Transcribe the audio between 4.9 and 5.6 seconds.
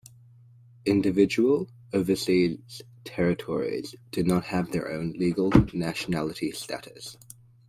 own legal